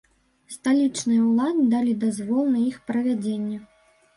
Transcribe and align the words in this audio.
Сталічныя 0.53 1.21
ўлады 1.27 1.67
далі 1.75 1.93
дазвол 2.05 2.45
на 2.55 2.59
іх 2.71 2.81
правядзенне. 2.89 3.63